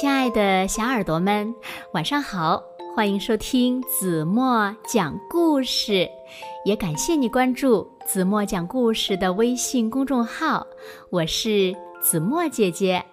[0.00, 1.52] 亲爱的小耳朵们，
[1.92, 2.62] 晚上好！
[2.94, 6.08] 欢迎收听子墨讲故事，
[6.64, 10.64] 也感谢你关注子墨讲故事的微信公众号。
[11.10, 13.04] 我是子墨姐姐。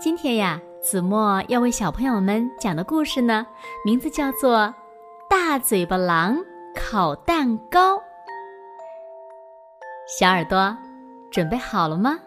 [0.00, 3.46] 今天呀，子墨要为小朋友们讲的故事呢，
[3.84, 4.58] 名字叫做
[5.30, 6.36] 《大嘴巴狼
[6.74, 7.94] 烤蛋糕》。
[10.18, 10.76] 小耳朵，
[11.30, 12.18] 准备好了吗？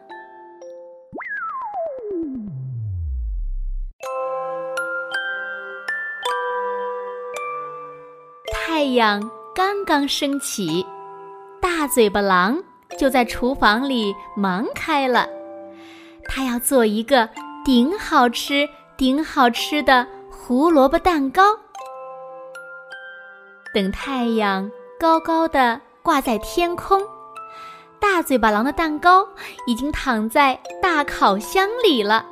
[8.81, 10.83] 太阳刚刚升起，
[11.61, 12.57] 大嘴巴狼
[12.97, 15.29] 就在厨房里忙开了。
[16.27, 17.29] 他要做一个
[17.63, 18.67] 顶好吃、
[18.97, 21.43] 顶好吃的胡萝卜蛋糕。
[23.71, 24.67] 等太阳
[24.99, 27.03] 高高的挂在天空，
[27.99, 29.23] 大嘴巴狼的蛋糕
[29.67, 32.25] 已经躺在大烤箱里了，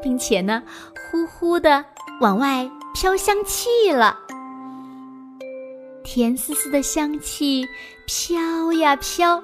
[0.00, 0.62] 并且呢，
[1.10, 1.84] 呼呼的
[2.20, 4.20] 往外飘香气了。
[6.04, 7.66] 甜丝丝的香气
[8.06, 9.42] 飘呀飘，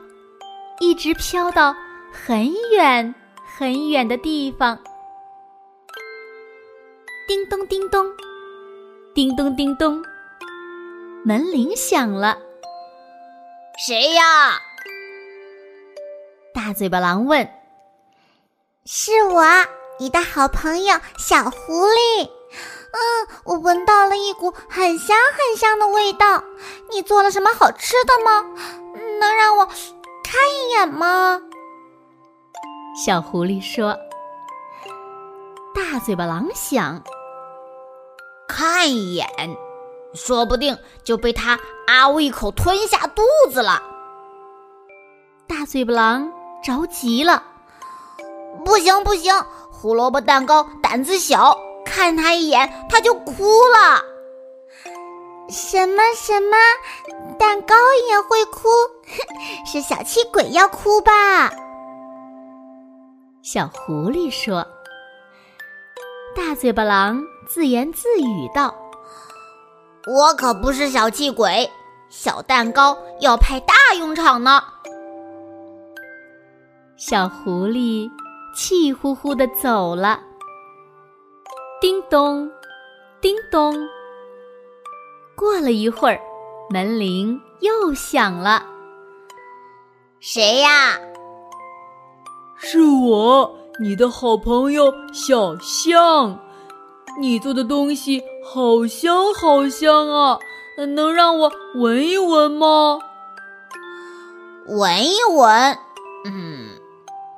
[0.78, 1.74] 一直飘到
[2.12, 3.14] 很远
[3.56, 4.78] 很远的地方。
[7.26, 8.06] 叮咚叮咚，
[9.14, 10.02] 叮咚叮咚，
[11.24, 12.38] 门铃响了。
[13.86, 14.60] 谁呀？
[16.52, 17.48] 大嘴巴狼问。
[18.84, 19.44] 是我，
[19.98, 22.28] 你的好朋友小狐狸。
[22.92, 26.42] 嗯，我闻到了一股很香很香的味道。
[26.90, 28.44] 你做了什么好吃的吗？
[29.20, 31.40] 能让我看一眼吗？
[33.04, 33.96] 小狐狸说。
[35.72, 37.00] 大嘴巴狼想，
[38.48, 39.26] 看一眼，
[40.14, 43.80] 说不定就被它啊呜一口吞下肚子了。
[45.46, 47.42] 大嘴巴狼着急了，
[48.64, 49.32] 不行不行，
[49.70, 51.56] 胡萝卜蛋糕胆子小。
[51.90, 54.00] 看他一眼，他就哭了。
[55.48, 56.56] 什么什么，
[57.36, 57.74] 蛋糕
[58.08, 58.68] 也会哭？
[59.66, 61.50] 是小气鬼要哭吧？
[63.42, 64.64] 小狐狸说。
[66.36, 68.72] 大嘴巴狼自言自语道
[70.06, 71.68] ：“我可不是小气鬼，
[72.08, 74.62] 小蛋糕要派大用场呢。”
[76.96, 78.08] 小狐狸
[78.54, 80.20] 气呼呼的走了。
[81.80, 82.50] 叮咚，
[83.22, 83.88] 叮咚。
[85.34, 86.20] 过了一会儿，
[86.68, 88.66] 门铃又响了。
[90.20, 90.98] 谁呀？
[92.58, 96.38] 是我，你的好朋友小象。
[97.18, 100.38] 你做的东西好香好香啊！
[100.94, 102.98] 能让我闻一闻吗？
[104.66, 105.78] 闻一闻，
[106.26, 106.68] 嗯，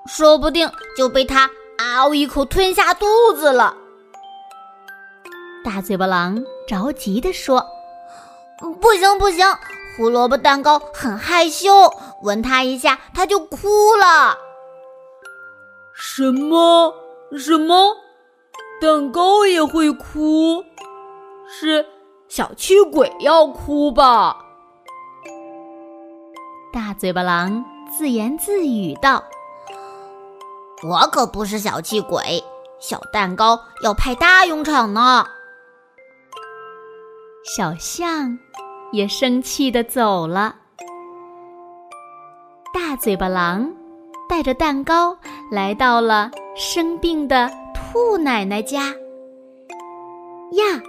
[0.08, 1.48] 说不定就被它
[1.78, 3.76] 嗷一口吞下肚子了。
[5.64, 7.64] 大嘴巴狼着急地说
[8.80, 9.46] ：“不行不行，
[9.96, 11.92] 胡萝卜蛋糕很害羞，
[12.22, 14.36] 闻它一下它就哭了。
[15.94, 16.92] ”“什么
[17.38, 17.96] 什么？
[18.80, 20.64] 蛋糕也会哭？
[21.48, 21.86] 是
[22.28, 24.38] 小气鬼要哭吧？”
[26.74, 27.64] 大嘴巴狼
[27.96, 29.22] 自言自语道
[30.82, 32.42] ：“我可不是小气鬼，
[32.80, 35.24] 小蛋糕要派大用场呢。”
[37.44, 38.38] 小象
[38.92, 40.54] 也生气的走了。
[42.72, 43.69] 大嘴巴狼
[44.28, 45.16] 带着蛋糕
[45.50, 48.94] 来到了生病的兔奶奶家。
[50.52, 50.81] 呀，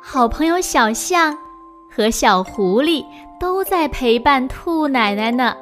[0.00, 1.36] 好朋友小象
[1.90, 3.04] 和小狐狸
[3.40, 5.56] 都在陪伴兔奶奶呢。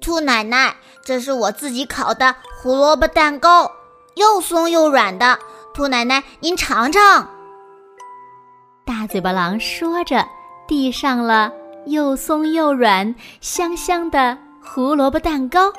[0.00, 0.74] 兔奶奶，
[1.04, 3.70] 这是我自己烤的胡萝卜蛋糕，
[4.16, 5.38] 又松又软的。
[5.72, 7.28] 兔奶奶，您尝尝。
[8.90, 10.26] 大嘴巴狼说着，
[10.66, 11.52] 递上了
[11.86, 15.72] 又松又软、香香的胡萝卜蛋糕。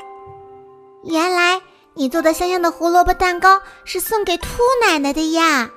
[1.04, 1.62] 原来
[1.94, 4.48] 你做的香香的胡萝卜蛋糕是送给兔
[4.82, 5.70] 奶奶的呀！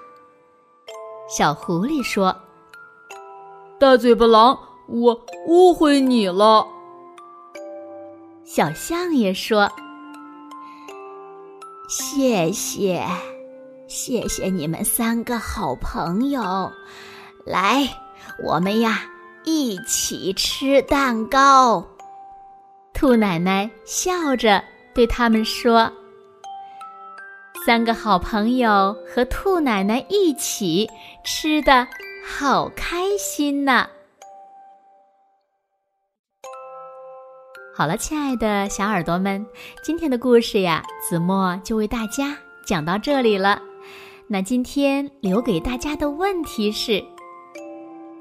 [1.29, 2.37] 小狐狸说
[3.81, 4.57] ：“大嘴巴狼，
[4.87, 6.69] 我误会你了。”
[8.47, 9.69] 小象也说
[11.91, 13.05] ：“谢谢，
[13.89, 16.71] 谢谢你们三个好朋友。”
[17.45, 17.87] 来，
[18.43, 19.03] 我们呀
[19.45, 21.87] 一起吃蛋糕。
[22.95, 24.65] 兔奶奶笑着
[24.95, 25.93] 对他们说
[27.67, 30.89] ：“三个好朋友和兔奶奶一起
[31.25, 31.87] 吃的
[32.27, 33.89] 好开心呐！”
[37.77, 39.45] 好了，亲爱的小耳朵们，
[39.83, 43.61] 今天的故事呀，子墨就为大家讲到这里了。
[44.29, 47.05] 那今天留给大家的问题是：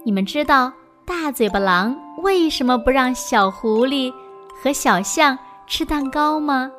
[0.05, 0.71] 你们知道
[1.05, 4.13] 大嘴巴狼为什么不让小狐狸
[4.61, 6.69] 和小象吃蛋糕吗？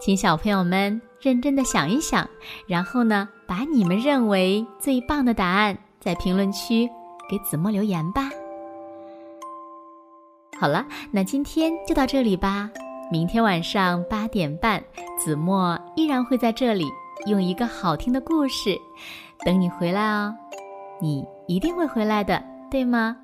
[0.00, 2.28] 请小朋友们认真的想一想，
[2.66, 6.90] 然后呢，把你们认为最棒的答案在评论区
[7.30, 8.28] 给子墨留言吧。
[10.58, 12.68] 好了，那今天就到这里吧。
[13.12, 14.82] 明天晚上八点半，
[15.16, 16.88] 子墨依然会在这里
[17.26, 18.76] 用一个好听的故事
[19.44, 20.34] 等你回来哦。
[21.02, 22.40] 你一定会回来的，
[22.70, 23.16] 对吗？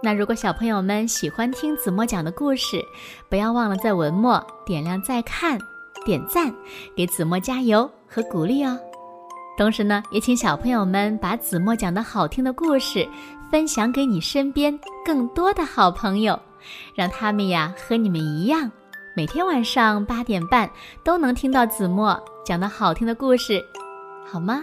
[0.00, 2.80] 那如果小朋友们喜欢听子墨讲的故事，
[3.28, 5.58] 不要忘了在文末点亮再看、
[6.04, 6.54] 点赞，
[6.94, 8.78] 给子墨加油和鼓励哦。
[9.58, 13.08] 同时呢，也请小朋友们把子墨讲的好听的故事
[13.50, 16.38] 分享给你身边更多的好朋友。
[16.94, 18.70] 让他们呀和你们一样，
[19.16, 20.70] 每天晚上八点半
[21.02, 23.60] 都能听到子墨讲的好听的故事，
[24.24, 24.62] 好吗？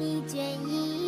[0.00, 0.99] 你倦意？